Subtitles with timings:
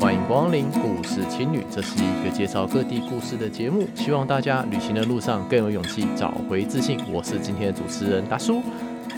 [0.00, 6.98] 欢迎光临故事青旅，这是一个介绍各地故事的节目，希望大家旅行的路上更有勇气，找回自信。
[7.12, 8.62] 我是今天的主持人大叔，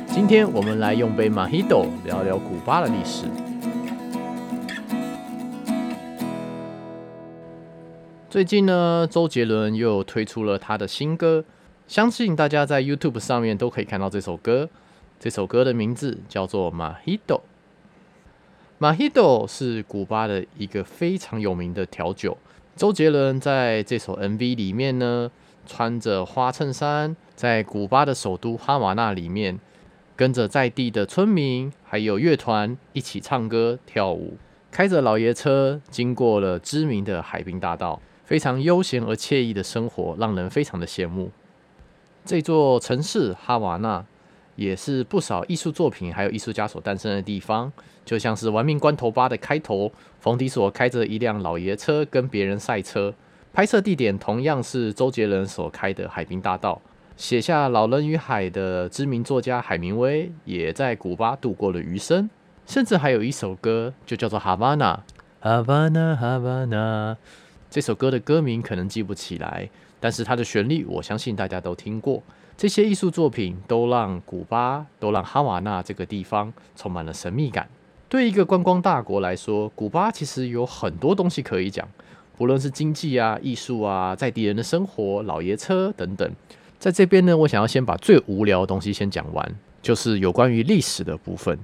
[0.08, 3.26] 今天我们来用杯 Mojito 聊聊古巴的历史。
[8.28, 11.44] 最近呢，周杰伦又推出了他的新歌，
[11.86, 14.68] 相信大家在 YouTube 上面都可以看到这首歌。
[15.20, 17.42] 这首歌的名字叫做 Mojito。
[18.82, 22.36] 马哈是古巴的一个非常有名的调酒。
[22.74, 25.30] 周杰伦在这首 MV 里面呢，
[25.64, 29.60] 穿着花衬衫，在古巴的首都哈瓦那里面，
[30.16, 34.36] 跟着在地的村民还有乐团一起唱歌跳舞，
[34.72, 41.30] 开着老爷车经过了知名的海滨大道，非常悠闲而惬意的生活，让人非常的羡慕。
[42.24, 44.04] 这座城市哈瓦那。
[44.56, 47.72] 也是不少艺术作品还有艺术家所诞生的地方，
[48.04, 53.14] 就像是《玩命关头八》的开头，冯迪所开着一辆老爷车跟别人赛车。
[53.52, 56.80] 拍摄地点同样是周杰伦所开的海滨大道。
[57.16, 62.28] 写下《老人与海》的知名作家海明威也在古巴度过了余生，
[62.66, 64.98] 甚至还有一首歌就叫做《Havana》
[65.64, 67.16] ，Havana Havana。
[67.70, 69.68] 这首歌的歌名可能记不起来，
[70.00, 72.22] 但是它的旋律我相信大家都听过。
[72.56, 77.68] 这些艺术作品都让古巴，都让哈瓦那这个地方充满了神秘感。
[78.08, 81.88] 对一个观光大国来说，古巴其实有很多东西可以讲，
[82.36, 86.30] 不论是经济啊、艺术啊、在地人的生活、老爷车等等。
[86.78, 91.58] 在这边呢，我想要先把最无聊的东西先讲完，就是有关于历史的部分。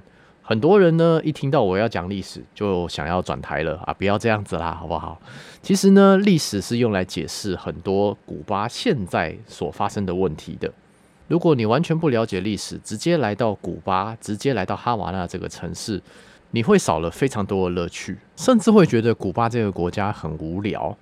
[0.49, 3.93] 很多人呢，一听到我要讲历史，就想要转台了啊！
[3.93, 5.21] 不要这样子啦，好不好？
[5.61, 10.73] 其实呢，历史是用来解释很多古巴现在所发生的问题的。
[11.27, 16.01] 如果你完全不了解历史，直接来到古巴，直接来到哈瓦那这个城市，
[16.53, 20.97] 你会少了非常多的乐趣，甚至会觉得古巴这个国家很无聊。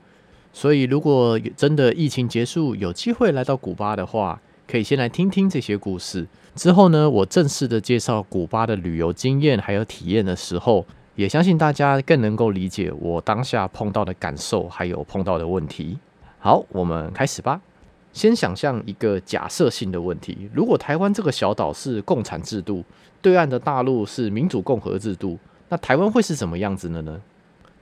[0.53, 6.27] 所以，如果真的疫情结束，有机会来到古巴的话，可以先来听听这些故事。
[6.56, 10.84] 之后呢，我正式的介绍古巴的旅游经验还有体验的时候，
[11.15, 15.99] 也相信大家更能够理解我当下碰到的感受还有碰到的问题。
[16.39, 17.61] 好，我们开始吧。
[18.15, 22.83] 先想象一个假设性的问题：如果台湾这个小岛是共产制度，
[23.21, 25.38] 对岸的大陆是民主共和制度，
[25.69, 27.21] 那台湾会是什么样子的呢？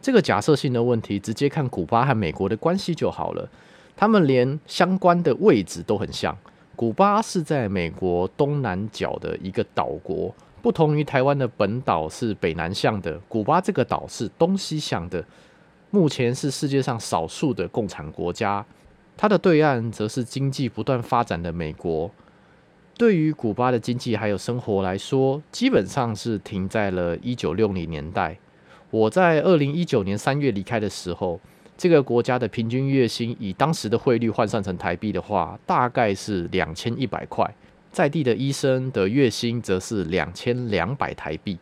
[0.03, 3.49] 这个假设性的问题，直接看古巴和美国的关系就好了。
[3.97, 6.37] 他们连相关的位置都很像。
[6.77, 15.25] 古巴是在美国东南角的一个岛国，不同于台湾的本岛是北南向的，古巴这个岛是东西向的。
[15.91, 18.65] 目前是世界上少数的共产国家，
[19.17, 22.11] 它的对岸则是经济不断发展的美国。
[22.99, 28.37] 对于古巴的经济还有生活来说，基本上是停在了一九六零年代。
[28.91, 31.41] 我在二零一九年三月离开的时候。
[31.77, 37.49] 这个国家的平均月薪以当时的汇率换算成台币的话，大概是两千一百块。
[37.91, 41.59] 在地的医生的月薪则是两千两百台币。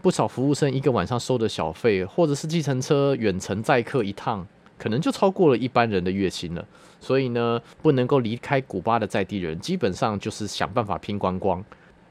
[0.00, 4.46] 不少服务生一个晚上收的小费，或者是计程车远程载客一趟，
[4.78, 6.64] 可能就超过了一般人的月薪了。
[7.00, 11.64] 所以呢，不能够离开古巴的在地人，基本上就是想办法拼观光。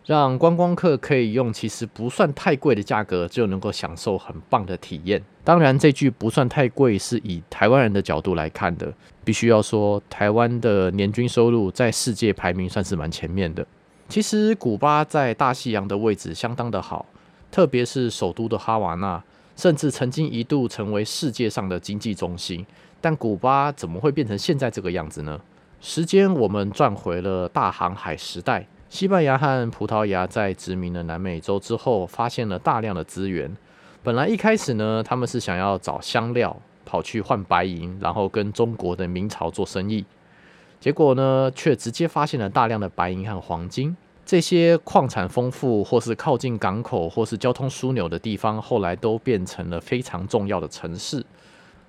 [0.07, 5.21] 让观光客可以用其实不算太贵的价格就能够享受很棒的体验。
[5.43, 8.93] 当然，这句不算太贵是以台湾人的角度来看的。
[9.25, 13.67] 必须要说，台湾的年均收入在世界排名算是蛮前面的。
[14.07, 17.05] 其实，古巴在大西洋的位置相当的好，
[17.51, 19.21] 特别是首都的哈瓦那，
[19.57, 22.65] 甚至曾经一度成为世界上的经济中心。
[23.01, 25.37] 但古巴怎么会变成现在这个样子呢？
[25.81, 28.65] 时间我们转回了大航海时代。
[28.89, 33.55] 西班牙和葡萄牙在殖民了南美洲之后，发现了大量的资源。
[34.01, 36.55] 本来一开始呢，他们是想要找香料，
[36.85, 40.05] 跑去换白银，然后跟中国的明朝做生意。
[40.79, 43.95] 结果呢，却直接发现了大量的白银和黄金。
[44.25, 51.25] 这些矿产丰富，或是靠近港口，或是交通枢纽的地方，后来都变成了非常重要的城市。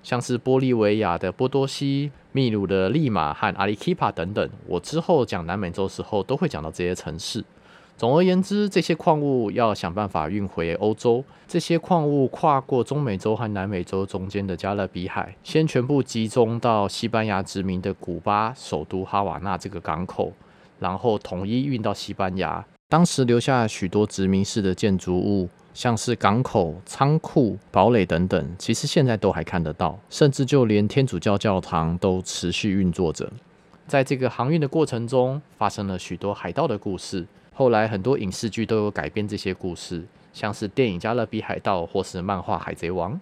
[0.03, 7.45] 像是玻利维亚的波多西、秘鲁的利马和阿里基帕等等，我之后讲南美洲时候都会讲到这些城市。
[7.97, 20.33] 总而言之，这些矿物要想办法运回欧洲，这些矿物跨过中美洲和南美洲中间的加勒比海，先全部集中到西班牙殖民的古巴首都哈瓦那这个港口，
[20.79, 22.65] 然后统一运到西班牙。
[22.91, 25.49] 当时留下许多殖民式的建筑物。
[25.75, 33.31] 像是港口、仓库、堡垒等等，其实现在都还看得到，甚至就连天主教教堂都持续运作着。
[33.87, 37.25] 在这个航运的过程中，发生了许多海盗的故事。
[37.55, 40.03] 后来很多影视剧都有改编这些故事，
[40.33, 43.13] 像是电影《加勒比海盗》或是漫画《海贼王》。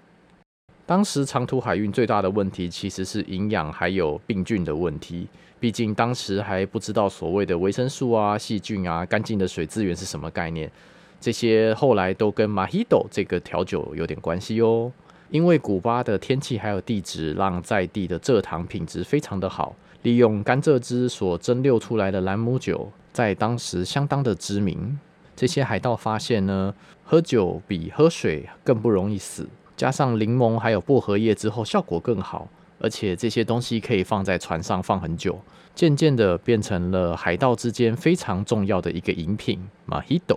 [0.87, 5.27] 当时长途海运最大的问题其实是营养还有病菌的问题，
[5.59, 10.71] 毕竟当时还不知道所谓的维生素啊、细菌啊、干净的水资源是什么概念，
[11.21, 14.93] 这些后来都跟 Mojito 这个调酒有点关系哦。
[15.31, 19.75] 因为古巴的天气还有地质，让在地的蔗糖品质非常的好。
[20.03, 24.97] 利用甘蔗汁所蒸馏出来的兰姆酒，在当时相当的知名。
[25.35, 26.73] 这些海盗发现呢，
[27.03, 32.49] 喝酒比喝水更不容易死，加上柠檬还有薄荷叶之后，效果更好。
[32.79, 35.41] 而且这些东西可以放在船上放很久，
[35.75, 39.59] 渐渐的变成了海盗之间非常重要的一个饮品——
[39.89, 40.37] Mojito。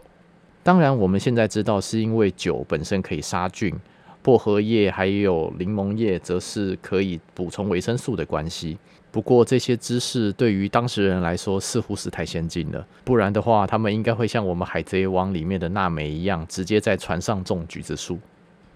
[0.63, 3.74] 当然，我们现在知道是因为酒本身可以杀菌。
[4.21, 8.77] 薄荷叶还有柠檬叶，则是可以补充维生素的关系。
[9.12, 18.18] 不过这些知识对于当时人来说似乎是太先进了，不然的话，他们应该会像我们《海贼王》里面的娜美一样，直接在船上种橘子树。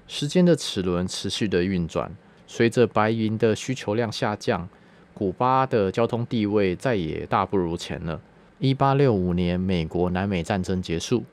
[0.08, 2.12] 时间的齿轮持续的运转，
[2.46, 4.68] 随着白银的需求量下降，
[5.14, 8.20] 古巴的交通地位再也大不如前了。
[8.60, 11.24] 一八六五年，美国南美战争结束，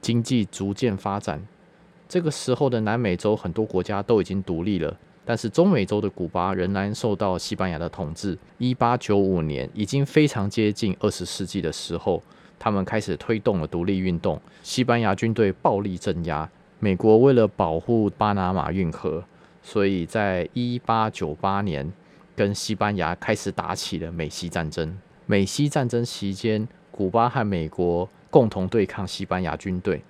[0.00, 1.46] 经济逐渐发展。
[2.08, 4.94] 这个时候的南美洲很多国家都已经独立了，
[5.24, 8.36] 但是中美洲的古巴仍然受到西班牙的统治。
[8.58, 12.22] 一八九五年，已经非常接近二十世纪的时候，
[12.58, 14.40] 他们开始推动了独立运动。
[14.62, 16.48] 西班牙军队暴力镇压，
[16.84, 19.24] 美国为了保护巴拿马运河，
[19.62, 21.90] 所以在一八九八年
[22.36, 24.94] 跟西班牙开始打起了美西战争。
[25.24, 30.02] 美西战争期间，古巴和美国共同对抗西班牙军队。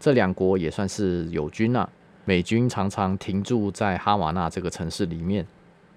[0.00, 1.90] 这两国也算是友军了啊。
[2.24, 5.46] 美军常常停驻在哈瓦那这个城市里面。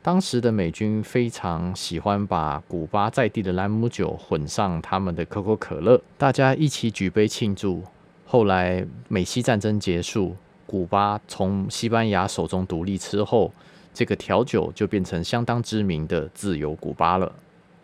[0.04, 7.82] 当时的美军非常喜欢把古巴在地的兰姆酒混上他们的可口可乐，大家一起举杯庆祝。
[8.32, 10.36] 后来美西战争结束，
[10.68, 13.52] 古巴从西班牙手中独立之后，
[13.92, 17.34] 这个调酒就变成相当知名的自由古巴了。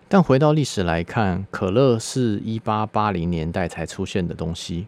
[0.07, 4.85] 但回到历史来看，可乐是一八八零年代才出现的东西。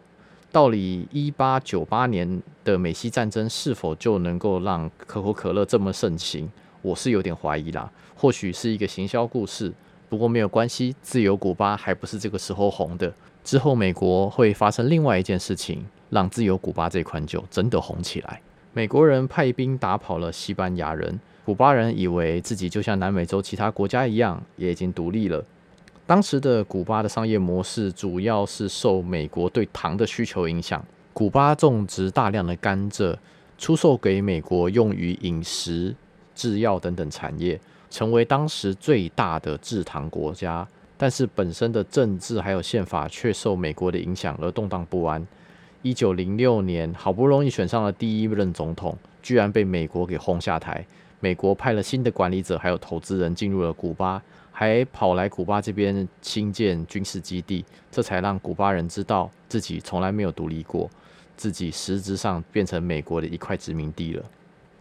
[0.52, 6.48] 到底一八九八年的美西战争是否就能够让可口可乐这么盛行？
[6.82, 7.90] 我是有点怀疑啦。
[8.14, 9.74] 或许是一个行销故事，
[10.08, 13.12] 不过没有关系，自由古巴还不是这个时候红的。
[13.48, 18.42] 之后美国会发生另外一件事情，让自由古巴这款酒真的红起来。
[18.74, 25.42] 美国人派兵打跑了西班牙人，古巴人以为自己就像南美洲其他国家一样，也已经独立了。
[26.06, 30.84] 当时的古巴的商业模式主要是受美国对糖的需求影响。
[31.14, 33.16] 古巴种植大量的甘蔗，
[33.56, 35.96] 出售给美国用于饮食、
[36.34, 37.58] 制药等等产业，
[37.88, 40.68] 成为当时最大的制糖国家。
[40.98, 45.26] 但是本身的政治还有宪法却受美国的影响而动荡不安。
[45.80, 50.84] 一九零六年，好不容易选上了第一任总统，居然被美国给轰下台。
[51.20, 54.22] 美国派了新的管理者还有投资人进入了古巴。
[54.50, 60.90] 还跑来古巴这边兴建军事基地，这才让古巴人知道自己从来没有独立过，
[61.36, 64.24] 自己实质上变成美国的一块殖民地了。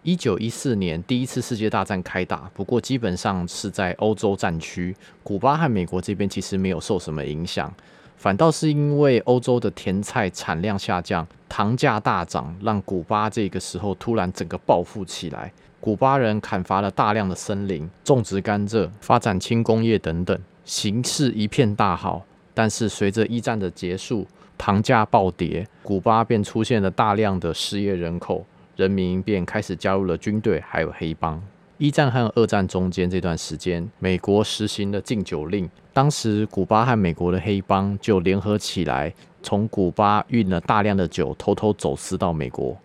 [0.07, 7.69] 一九一四年，第一次世界大战开打，不过基本上是在欧洲战区，古巴和美国这边其实没有受什么影响，
[8.15, 15.51] 反倒是因为欧洲的甜菜产量下降，糖价大涨，让古巴这个时候突然整个暴富起来。
[15.82, 22.24] 古巴人砍伐了大量的森林，种植甘蔗，发展轻工业等等，形势一片大好。
[22.53, 24.25] 但是随着一战的结束，
[24.58, 28.46] 糖价暴跌，古巴便出现了大量的失业人口，
[28.77, 31.41] 人民便开始加入了军队，还有黑帮。
[31.79, 42.77] 一战和二战中间这段时间，美国实行了禁酒令，当时古巴和美国的黑帮就联合起来，从古巴运了大量的酒，偷偷走私到美国。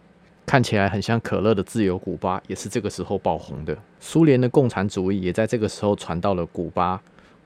[0.46, 3.76] 看起来很像可乐的自由古巴，也是这个时候爆红的。
[4.00, 6.99] 苏联的共产主义也在这个时候传到了古巴。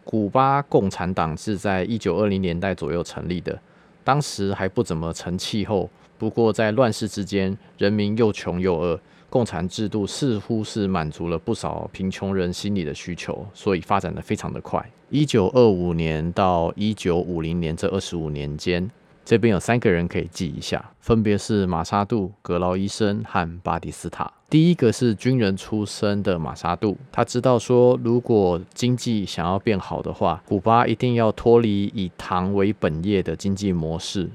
[0.04, 3.58] 古巴共产党是在一九二零年代左右成立的，
[4.04, 5.90] 当时还不怎么成气候。
[6.18, 14.84] 不过在乱世之间，人民又穷又饿，共产制度似乎是满足了不少贫穷人心理的需求，所以发展得非常的快。
[15.10, 18.90] 一九二五年到一九五零年这二十五年间。
[19.24, 24.32] 这边有三个人可以记一下，分别是马沙杜、格劳医生和巴蒂斯塔。
[24.48, 34.30] 第一个是军人出身的马沙杜，他知道说，如果经济想要变好的话，古巴一定要脱离以糖为本业的经济模式。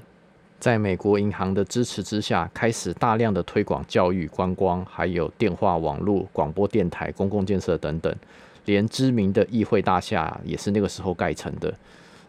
[0.62, 8.14] 在美国银行的支持之下，开始大量的推广教育、观光，还有电话网络、广播电台、公共建设等等，
[8.66, 11.74] 连知名的议会大厦也是那个时候盖成的。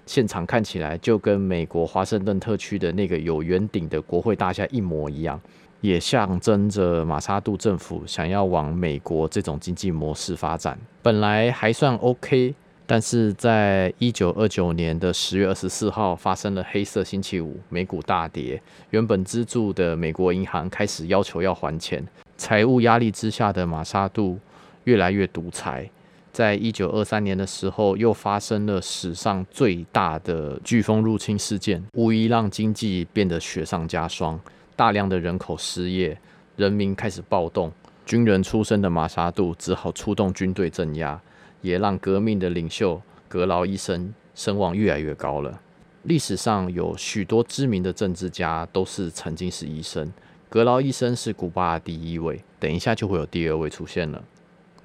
[0.08, 5.40] 现场看起来就跟美国华盛顿特区的那个有圆顶的国会大厦一模一样。
[5.82, 10.80] 也象征着马萨杜政府想要往美国这种经济模式发展。
[11.02, 22.06] 本来还算 OK，但是在一九二九年的十月二十四号发生了黑色星期五，美股大跌，原本资助的美国银行开始要求要还钱，
[22.38, 24.38] 财务压力之下的马萨杜
[24.84, 25.90] 越来越独裁。
[26.34, 34.40] 在一九二三年的时候，又发生了史上最大的飓风入侵事件，无疑让经济变得雪上加霜。
[34.76, 36.18] 大量的人口失业，
[36.56, 37.72] 人民开始暴动，
[38.06, 41.22] 军人出身的马萨杜只好出动军队镇压，
[41.64, 45.60] 也让革命的领袖格劳医生声望越来越高了。
[46.04, 50.12] 历史上有许多知名的政治家都是曾经是医生，
[50.50, 54.22] 格劳医生是古巴的第一位，等一下就会有第二位出现了。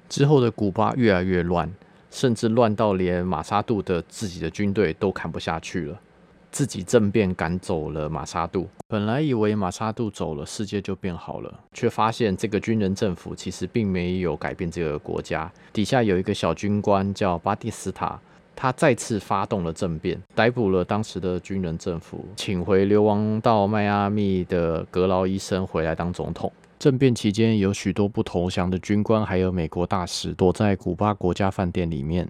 [0.07, 1.71] 之后的古巴越来越乱，
[2.09, 6.01] 甚至乱到连马萨杜的自己的军队都看不下去了，
[6.51, 8.67] 自己政变赶走了马萨杜。
[8.87, 15.51] 本来以为马萨杜走了，世界就变好了，却发现这个军人政府其实并没有改变这个国家。
[15.71, 18.19] 底下有一个小军官叫巴蒂斯塔，
[18.55, 26.51] 他再次发动了政变，逮捕了当时的军人政府，请回流亡到迈阿密的格劳医生回来当总统。
[26.79, 32.27] 政变期间，有许多不投降的军官，还有美国大使躲在古巴国家饭店里面。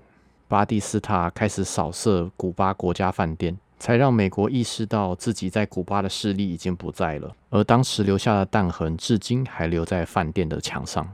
[0.47, 7.33] 巴蒂斯塔开始扫射古巴国家饭店，才让美国意识到自己在古巴的势力已经不在了。
[7.49, 11.09] 而当时留下的弹痕，至今还留在饭店的墙上。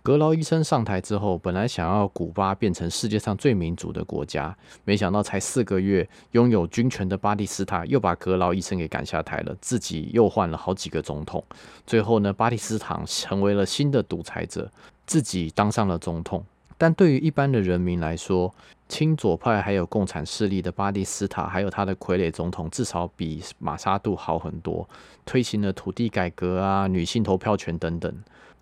[0.00, 11.44] 格劳医生上台之后，本来想要古巴变成世界上最民主的国家，没想到才四个月，拥有军权的巴蒂斯塔又把格劳医生给赶下台了，自己又换了好几个总统。
[11.86, 14.70] 最后呢，巴蒂斯塔成为了新的独裁者，
[15.04, 16.42] 自己当上了总统。
[16.78, 18.54] 但对于一般的人民来说，
[18.88, 24.88] 亲左派还有共产势力的巴蒂斯塔，还有他的傀儡总统，至少比马萨杜好很多，
[25.26, 28.12] 推行了土地改革啊、女性投票权等等。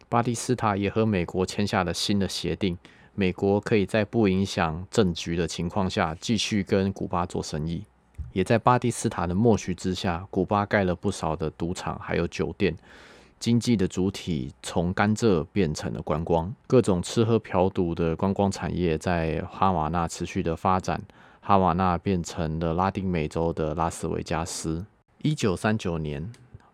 [0.09, 2.77] 巴蒂斯塔也和美国签下了新的协定，
[3.15, 7.85] 美国可以在不影响政局的情况下继续跟古巴做生意。
[8.33, 12.77] 也在巴蒂斯塔的默许之下，古巴盖了不少的赌场还有酒店，
[13.47, 21.01] 经济的主体从甘蔗变成了观光，各种吃喝嫖赌的观光产业在哈瓦那持续的发展，
[21.41, 24.85] 哈瓦那变成了拉丁美洲的拉斯维加斯。
[25.23, 26.29] 一九三九年。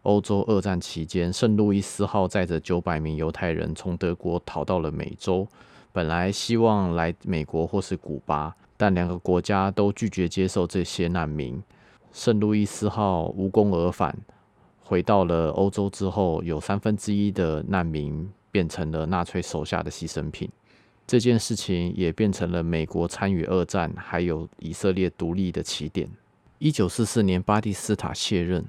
[0.05, 5.47] 欧洲二战期间，圣路易斯号载着九百名犹太人从德国逃到了美洲，
[5.93, 11.62] 本来希望来美国或是古巴，但两个国家都拒绝接受这些难民。
[12.14, 14.17] 圣路易斯号无功而返，
[14.85, 20.51] 回到了欧洲之后，有三分之一的难民变成了纳粹手下的牺牲品。
[21.07, 26.09] 这件事情也变成了美国参与二战还有以色列独立的起点。
[26.59, 28.65] 一九四四年，巴蒂斯塔卸任。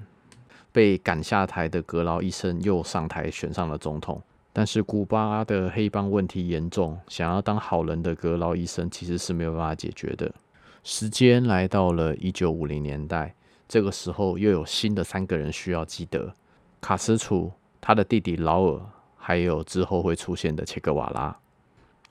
[0.72, 4.20] 被赶下台的格劳医生又上台选上了总统，
[4.52, 10.34] 但是古巴的黑帮问题严重，想要当好人的格劳医生其实是没有办法解决的。
[10.82, 13.32] 时间来到了一九五零年代，
[13.68, 16.34] 这个时候又有新的三个人需要记得：
[16.80, 18.80] 卡斯楚、他的弟弟劳尔，
[19.16, 21.36] 还有之后会出现的切格瓦拉。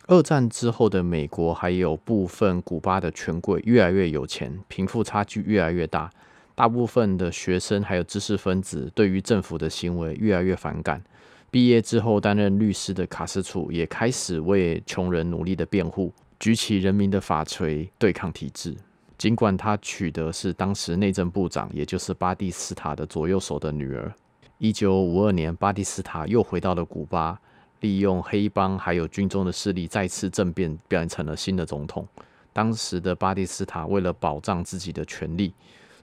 [0.08, 6.10] 二战之后的美国还有部分古巴的权贵越来越有钱，贫富差距越来越大。
[6.56, 11.02] 大部分的学生还有知识分子对于政府的行为越来越反感。
[11.50, 18.76] 毕业之后担任律师的卡斯楚也开始为穷人努力的辩护，举起人民的法锤对抗体制。
[19.24, 24.14] 尽管他娶的是当时内政部长，也就是巴蒂斯塔的左右手的女儿。
[24.58, 27.40] 一九五二年，巴蒂斯塔又回到了古巴，
[27.80, 32.06] 利用黑帮还有军中的势力再次政变，变成了新的总统。
[32.52, 35.54] 当时的巴蒂斯塔为了保障自己的权利，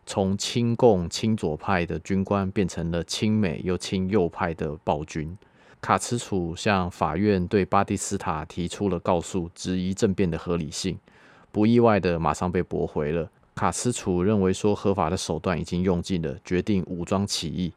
[0.06, 5.36] 从亲共亲左派的军官变成了亲美又亲右派的暴君。
[5.82, 10.98] 卡斯楚向法院对巴蒂斯塔提出了告诉，质疑政变的合理性。
[11.52, 13.28] 不意外的，马上被驳回了。
[13.54, 17.72] 卡斯楚认为说合法的手段已经用尽了，决定武装起义。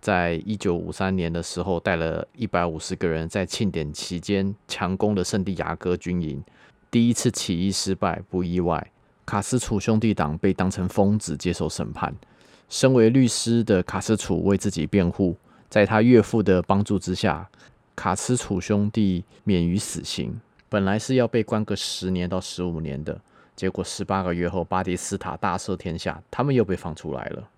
[0.00, 6.42] 在一九五三年的时候，带了一百五十个人在庆典期间强攻了圣地亚哥军营。
[6.90, 8.90] 第一次起义失败，不意外。
[9.26, 12.14] 卡斯楚兄弟党被当成疯子接受审判。
[12.70, 15.36] 身为律师的卡斯楚为自己辩护，
[15.68, 17.46] 在他岳父的帮助之下，
[17.94, 20.40] 卡斯楚兄弟免于死刑。
[20.70, 23.20] 本来是要被关个十年到十五年的，
[23.56, 27.48] 结果十八个月后，巴蒂斯塔大赦天下，他们又被放出来了。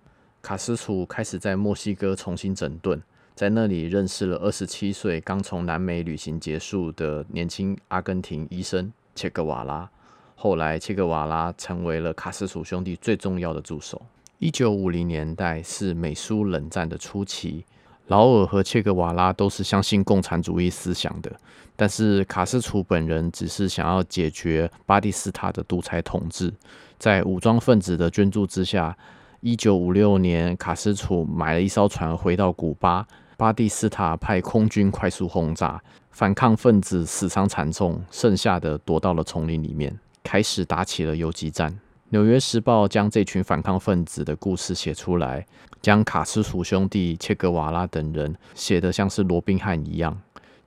[0.40, 3.02] 卡斯楚开始在墨西哥重新整顿，
[3.34, 9.86] 在那里认识了二十七岁刚从南美旅行结束的年轻阿根廷医生切格瓦拉。
[10.34, 14.00] 后来，切格瓦拉成为了卡斯楚兄弟最重要的助手。
[14.38, 17.66] 一九五零年代是美苏冷战的初期，
[18.08, 21.32] 劳尔和切格瓦拉都是相信共产主义思想的，
[21.76, 26.52] 但是卡斯楚本人只是想要解决巴蒂斯塔的独裁统治。
[26.98, 28.96] 在武装分子的捐助之下，
[29.40, 33.06] 一九五六年，卡斯楚买了一艘船回到古巴，
[33.36, 41.70] 巴蒂斯塔派空军快速轰炸，反抗分子死伤惨重，剩下的躲到了丛林里面，开始打起了游击战。
[42.10, 45.46] 《纽约时报》将这群反抗分子的故事写出来，
[45.82, 50.18] 将卡斯楚兄弟、切格瓦拉等人写得像是罗宾汉一样。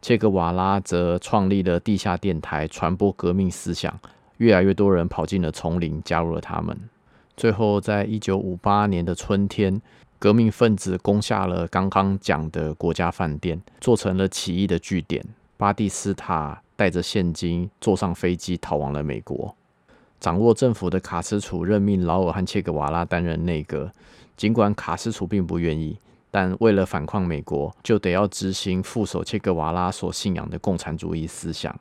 [0.02, 4.00] 切格瓦拉则创立了地下电台，传播革命思想。
[4.38, 6.78] 越来越多人跑进了丛林，加入了他们。
[7.38, 9.82] 最后，在一九五八年的春天，
[10.20, 15.26] 革命分子攻下了刚刚讲的国家饭店，做成了起义的据点。
[15.56, 19.56] 巴蒂斯塔带着现金坐上飞机逃往了美国。
[20.20, 23.92] 掌握政府的卡斯楚任命劳尔和切格瓦拉担任内阁，
[24.36, 25.98] 尽管卡斯楚并不愿意，
[26.32, 31.78] 但为了反抗美国，就得要执行副手切格瓦拉所信仰的共产主义思想。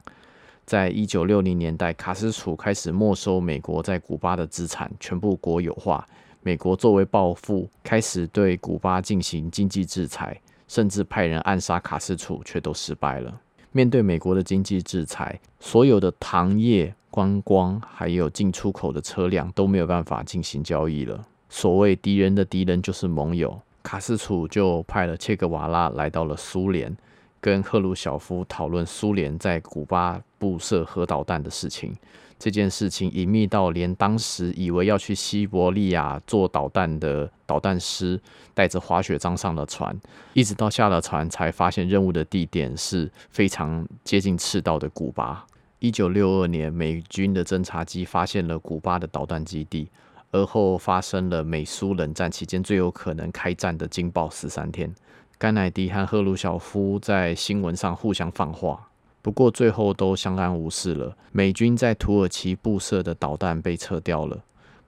[0.67, 6.07] 在一九六零年代，卡斯楚开始没收美国在古巴的资产，全部国有化。
[6.43, 10.39] 美国作为报复，开始对古巴进行经济制裁，
[10.69, 13.41] 甚至派人暗杀卡斯楚，却都失败了。
[13.77, 21.21] 面对美国的经济制裁，所有的糖业、观光还有进出口的车辆都没有办法进行交易了。
[21.49, 26.97] 所谓敌人的敌人就是盟友，卡斯楚就派了切格瓦拉来到了苏联，
[27.41, 31.93] 跟赫鲁晓夫讨论苏联在古巴布设核导弹的事情。
[32.39, 38.21] 这件事情隐秘到连当时以为要去西伯利亚做导弹的导弹师，
[38.53, 39.99] 带着滑雪杖上了船，
[40.35, 45.47] 一直到下了船才发现任务的地点是非常接近赤道的古巴。
[45.79, 49.89] 一九六二年，美军的侦察机发现了古巴的导弹基地，
[50.31, 54.95] 而后发生了美苏冷战期间最有可能开战的惊爆十三天。
[55.37, 58.89] 甘乃迪和赫鲁晓夫在新闻上互相放话。
[59.25, 61.17] 不过最后都相安无事了。
[61.33, 64.39] 美军在土耳其布设的导弹被撤掉了，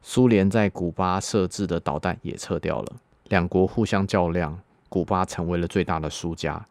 [0.02, 2.92] 苏联在古巴设置的导弹也撤掉了。
[3.30, 6.62] 两国互相较量，古巴成为了最大的输家。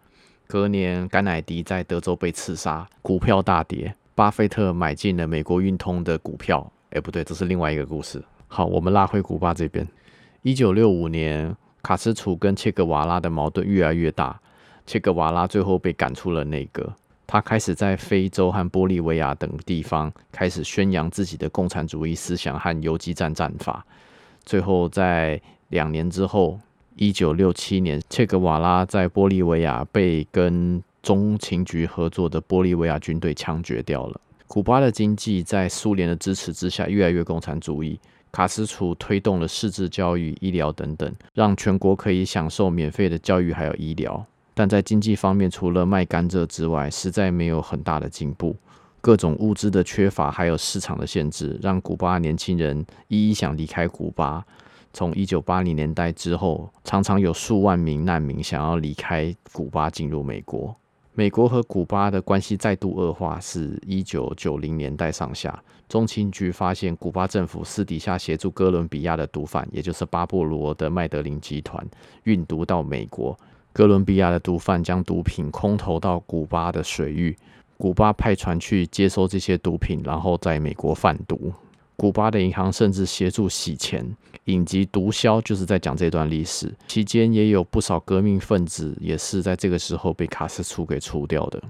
[0.46, 3.96] 隔年，甘乃迪在德州被刺杀，股票大跌。
[4.14, 6.72] 巴菲特买进了美国运通的股票。
[6.92, 8.24] 哎，不对，这是另外一个故事。
[8.48, 9.88] 好，我们拉回古巴这边。
[10.44, 14.40] 一九六五年，卡斯楚跟切格瓦拉的矛盾越来越大，
[14.86, 16.94] 切格瓦拉最后被赶出了内阁。
[17.28, 23.86] 他开始在非洲和玻利维亚等地方开始宣扬自己的共产主义思想和游击战战法。
[24.46, 26.60] 最后，在两年之后，
[26.96, 34.22] 一九六七年，切格瓦拉在玻利维亚被跟中情局合作的玻利维亚军队枪决掉了。
[34.48, 38.00] 古巴的经济在苏联的支持之下越来越共产主义。
[38.32, 44.26] 卡斯楚推动了识字教育、医疗等等，让全国可以享受免费的教育还有医疗。
[44.56, 48.56] 但在经济方面，除了卖甘蔗之外，实在没有很大的进步。
[49.02, 54.44] 各种物资的缺乏，还有市场的限制，让古巴年轻人一一想离开古巴。
[54.94, 60.74] 从一九八零年代之后，常常有数万名难民想要离开古巴进入美国。
[61.14, 65.62] 美国和古巴的关系再度恶化，是一九九零年代上下。
[65.88, 71.86] 中情局发现，古巴政府私底下协助哥伦比亚的毒贩，也就是巴布罗的麦德林集团，
[72.24, 73.38] 运毒到美国。
[73.76, 77.36] 哥伦比亚的毒贩将毒品空投到古巴的水域，
[77.76, 81.52] 古巴派船去接收这些毒品，然后在美国贩毒。
[81.98, 84.16] 古巴的银行甚至协助洗钱。
[84.46, 86.74] 影集《毒枭》就是在讲这段历史。
[86.88, 91.62] 期间也有不少革命分子也是在这个时候被卡斯楚给除掉的。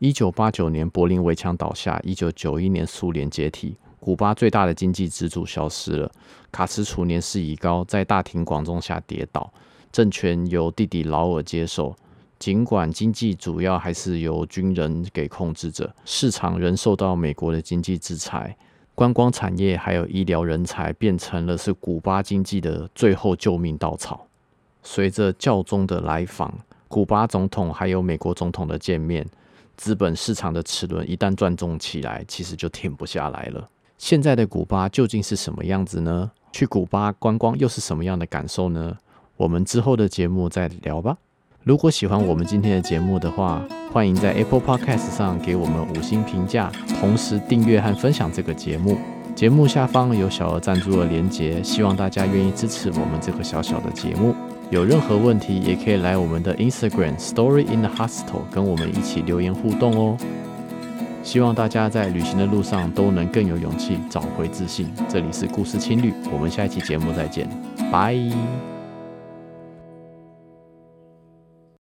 [0.00, 6.10] 一九八九年柏林围墙倒下，一九九一年苏联解体，古巴最大的经济支柱消失了。
[6.50, 9.48] 卡斯楚年事已高，在大庭广众下跌倒。
[9.92, 11.96] 政权由弟弟劳尔接手，
[12.38, 18.56] 尽管经济主要还是由军人给控制着，市场仍受到美国的经济制裁，
[18.94, 24.26] 观光产业还有医疗人才变成了是古巴经济的最后救命稻草。
[24.82, 26.52] 随着教宗的来访，
[26.88, 29.26] 古巴总统还有美国总统的见面，
[29.76, 33.68] 资本市场的齿轮一旦转动起来，其实就停不下来了。
[33.98, 36.30] 现在的古巴究竟是什么样子呢？
[36.52, 38.96] 去古巴观光又是什么样的感受呢？
[39.36, 41.16] 我们之后的节目再聊吧。
[41.62, 46.70] 如果喜欢我们今天的节目的话，欢迎在 Apple Podcast 上给我们五星评价，
[47.00, 48.96] 同时订阅和分享这个节目。
[49.34, 54.34] 节目下方有小额赞助的连结，希望大家愿意支持我们这个小小的节目。
[54.70, 60.16] 有任何问题，也可以来我们的 Instagram Story in the Hostel 跟我们一起留言互动哦。
[61.22, 64.88] 希望大家在旅行的路上都能更有勇气，找回自信。
[65.08, 67.48] 这里是故事青旅，我们下一期节目再见，
[67.90, 68.16] 拜。